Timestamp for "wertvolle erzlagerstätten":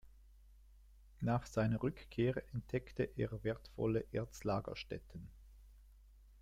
3.43-5.29